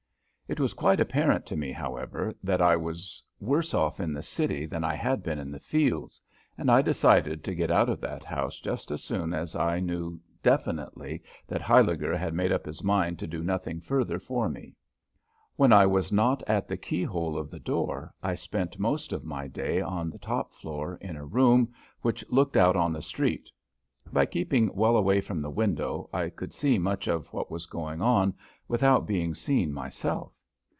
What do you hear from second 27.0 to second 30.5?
of what was going on without being seen myself.